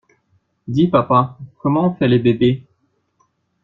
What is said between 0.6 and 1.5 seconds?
Dis papa,